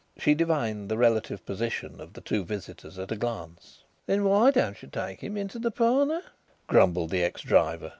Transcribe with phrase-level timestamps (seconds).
[0.17, 3.83] She divined the relative positions of the two visitors at a glance.
[4.07, 6.23] "Then why don't you take him into the parlour?"
[6.65, 7.89] grumbled the ex driver.